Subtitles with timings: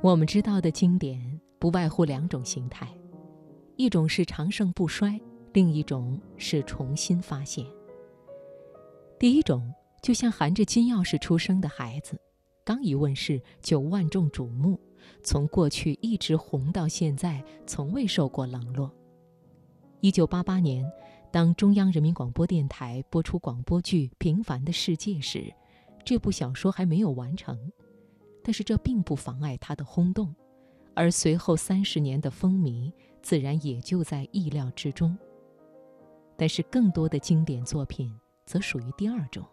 [0.00, 2.86] 我们知道的经典不外乎两种形态，
[3.74, 5.20] 一种是长盛不衰，
[5.52, 7.66] 另一种是重新发现。
[9.18, 12.16] 第一种就像含着金钥匙出生的孩子，
[12.64, 14.78] 刚一问世就万众瞩目，
[15.24, 18.88] 从过去一直红到现在，从未受过冷落。
[20.00, 20.88] 一九八八年，
[21.32, 25.52] 当中央人民广播电台播出广播剧《平凡的世界》时，
[26.04, 27.58] 这部小说还没有完成，
[28.48, 30.34] 但是这并不妨碍它的轰动，
[30.94, 35.14] 而随后三十年的风靡，自然也就在意料之中。
[36.34, 38.10] 但是更多的经典作品
[38.46, 39.44] 则属于第二种，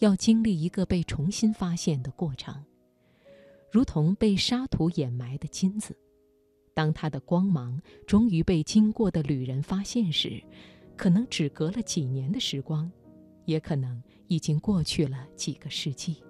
[0.00, 2.62] 要经历一个被重新发现的过程，
[3.72, 5.96] 如同被沙土掩埋的金子，
[6.74, 10.38] 当它的光芒终于被经过的旅人发现时，
[10.98, 12.92] 可能只隔了几年的时光，
[13.46, 14.02] 也可能。
[14.30, 16.22] 已经过去了几个世纪，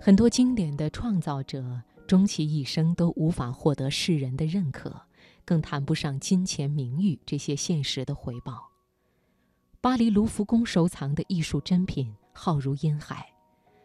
[0.00, 4.94] 很多经典的创造者终其一生都无法获得世人的认可，
[5.44, 8.70] 更谈不上金钱、名誉这些现实的回报。
[9.80, 13.26] 巴黎卢浮宫收藏的艺术珍品浩如烟海，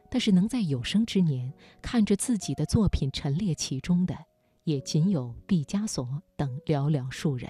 [0.10, 4.16] 但是能在有生之年看着自己的作品陈列其中的，
[4.64, 7.50] 也仅有毕加索等寥寥数人。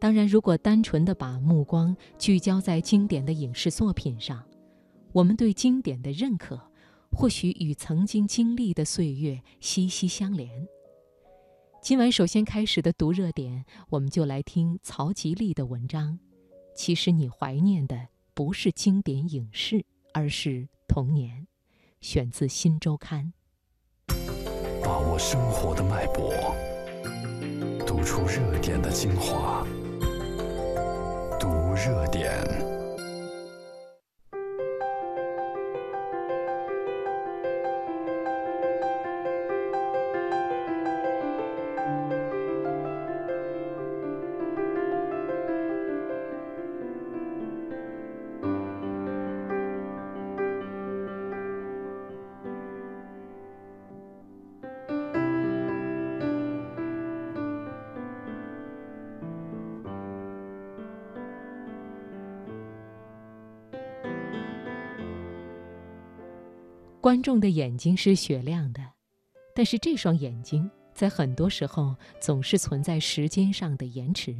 [0.00, 4.42] 当然，如果单纯的把目光聚焦在经典的影视作品上，
[5.12, 6.60] 我们对经典的认可，
[7.14, 10.66] 或许与曾经经历的岁月息息相连。
[11.80, 16.18] 今晚首先开始的读热点，我们就来听曹吉利的文章。
[16.74, 21.46] 其实你怀念的不是经典影视，而是童年。
[22.00, 23.32] 选自《新周刊》。
[24.82, 26.32] 把握生活的脉搏，
[27.86, 29.64] 读出热点的精华。
[31.38, 32.71] 读热点。
[67.02, 68.80] 观众的眼睛是雪亮的，
[69.56, 74.32] 但是这双眼睛在很多时候总是存在时间上的延迟。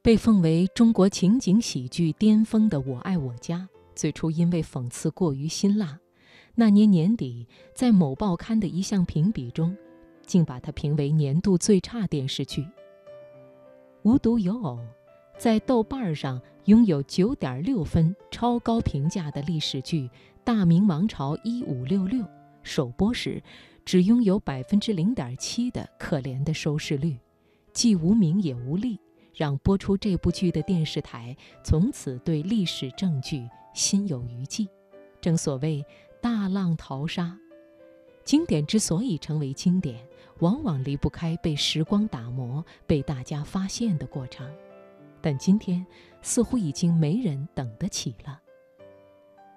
[0.00, 5.98] 被奉为中国情景喜剧巅峰的《我爱我家》，最初因为讽刺过于辛辣，
[6.54, 9.76] 那年年底在某报刊的一项评比中，
[10.24, 12.64] 竟把它评为年度最差电视剧。
[14.04, 14.78] 无独有偶，
[15.36, 20.10] 在豆瓣上拥有九点六分超高评价的历史剧。
[20.44, 22.22] 大明王朝一五六六
[22.62, 23.42] 首播时，
[23.82, 27.16] 只拥有百分之零点七的可怜的收视率，
[27.72, 29.00] 既无名也无利，
[29.34, 34.68] 让播出这部剧的电视台从此对历史证据心有余悸。
[35.18, 35.82] 正所谓
[36.20, 37.38] 大浪淘沙，
[38.22, 40.06] 经典之所以成为经典，
[40.40, 44.46] 往往离不开被时光打磨、被大家发现的过程。
[45.24, 45.86] 但今天
[46.20, 48.38] 似乎已经没人等得起了。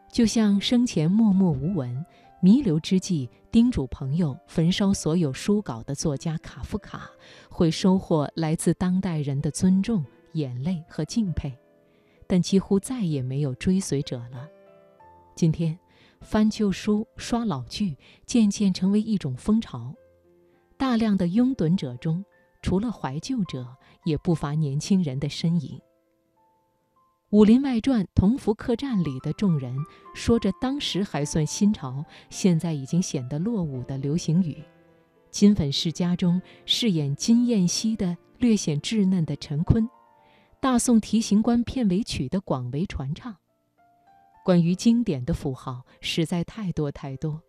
[0.10, 2.06] 就像生前默默无闻、
[2.40, 7.10] 弥留之际叮嘱朋友焚烧所有书稿的作家卡夫卡，
[7.50, 11.52] 会收获来自当代人的尊重、眼泪和敬佩，
[12.28, 14.48] 但几乎再也没有追随者了。
[15.36, 15.78] 今天，
[16.22, 19.94] 翻旧书、刷老剧渐渐成为一种风潮，
[20.78, 22.24] 大量的拥趸者中，
[22.62, 25.78] 除了怀旧者，也不乏年轻人的身影。
[27.32, 29.78] 《武林外传·同福客栈》里的众人
[30.16, 34.54] 说着当时还算新潮，现在已经显得落伍的流行语。
[35.30, 39.84] 《金粉世家》中饰演金燕西的略显稚嫩的陈坤，
[40.62, 43.36] 《大宋提刑官》片尾曲的广为传唱。
[44.46, 47.42] 关于经典的符号实在太多太多，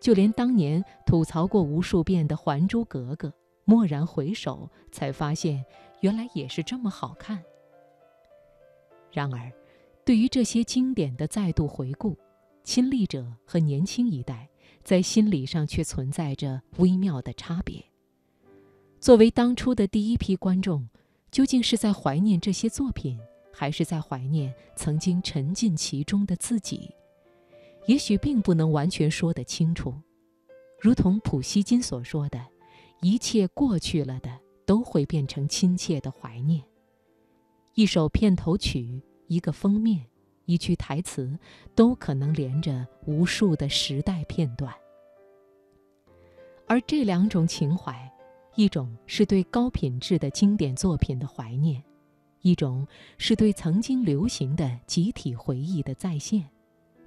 [0.00, 3.28] 就连当年吐槽过无数遍的《还珠格格》，
[3.66, 5.64] 蓦然回首才发现，
[6.00, 7.42] 原来也是这么好看。
[9.12, 9.52] 然而，
[10.04, 12.16] 对于这些经典的再度回顾，
[12.64, 14.48] 亲历者和年轻一代
[14.82, 17.84] 在心理上却存在着微妙的差别。
[19.00, 20.88] 作为当初的第一批观众，
[21.30, 23.18] 究竟是在怀念这些作品，
[23.52, 26.90] 还是在怀念曾经沉浸其中的自己？
[27.86, 29.94] 也许并不能完全说得清楚。
[30.80, 32.44] 如同普希金所说的
[33.00, 34.30] ：“一切过去了的，
[34.64, 36.62] 都会变成亲切的怀念。”
[37.74, 40.06] 一首片头曲，一个封面，
[40.46, 41.38] 一句台词，
[41.74, 44.72] 都可能连着无数的时代片段。
[46.66, 48.10] 而这两种情怀，
[48.54, 51.82] 一种是对高品质的经典作品的怀念，
[52.40, 52.86] 一种
[53.18, 56.48] 是对曾经流行的集体回忆的再现，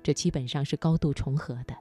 [0.04, 1.76] 这基本上是高度重合的。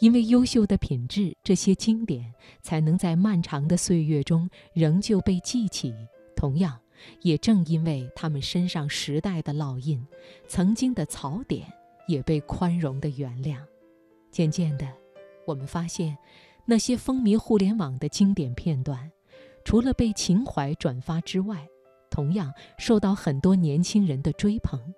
[0.00, 5.92] 因为优秀的品质，这些经典才能在漫长的岁月中仍旧被记起。
[6.36, 6.78] 同样，
[7.22, 10.06] 也正因为他们身上时代的烙印，
[10.46, 11.66] 曾经的槽点
[12.06, 13.58] 也被宽容的原谅。
[14.30, 14.86] 渐渐的，
[15.44, 16.16] 我们发现，
[16.64, 19.10] 那些风靡互联网的经典片段，
[19.64, 21.66] 除了被情怀转发之外，
[22.08, 24.94] 同样受到很多年轻人的追捧。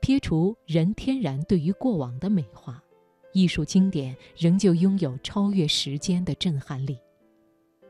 [0.00, 2.84] 撇除人天然对于过往的美化。
[3.32, 6.98] 艺术经典仍旧拥有超越时间的震撼力。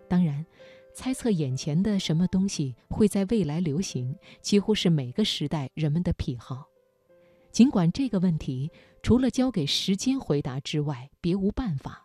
[0.09, 0.45] 当然，
[0.95, 6.67] 猜测眼前的什么东西会在未来流行，几乎是每个时代人们的癖好。
[7.53, 8.71] 尽管这个问题
[9.03, 12.03] 除了交给时间回答之外别无办法，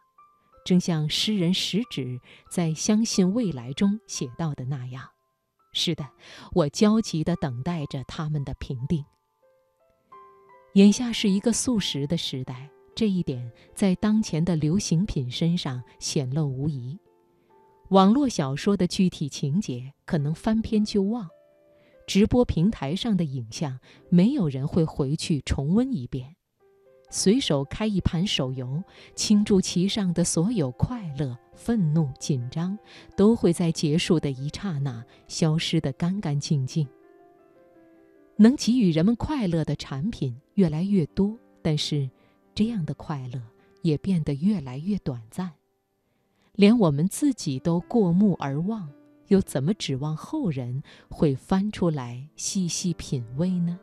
[0.66, 5.08] 正像诗人食指在《相信未来》中写到的那样
[5.74, 6.08] ：“是的，
[6.54, 9.04] 我焦急地等待着他们的评定。”
[10.74, 12.70] 眼下是一个素食的时代。
[12.96, 16.98] 这一点在当前的流行品身上显露无遗。
[17.90, 21.28] 网络小说的具体情节可能翻篇就忘，
[22.08, 23.78] 直播平台上的影像
[24.10, 26.34] 没有人会回去重温一遍。
[27.12, 28.82] 随手开一盘手游，
[29.14, 32.78] 倾注其上的所有快乐、愤怒、紧张，
[33.16, 36.88] 都会在结束的一刹那消失得干干净净。
[38.38, 42.10] 能给予人们快乐的产品越来越多，但是。
[42.56, 43.42] 这样的快乐
[43.82, 45.52] 也变得越来越短暂，
[46.54, 48.90] 连我们自己都过目而忘，
[49.28, 53.78] 又怎么指望后人会翻出来细细品味呢？